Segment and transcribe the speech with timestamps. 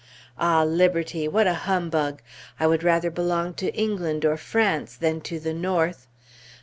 [0.39, 0.63] Ah!
[0.63, 1.27] Liberty!
[1.27, 2.23] what a humbug!
[2.59, 6.07] I would rather belong to England or France, than to the North!